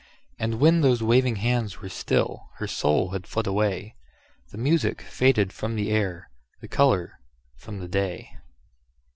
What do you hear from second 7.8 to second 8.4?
day.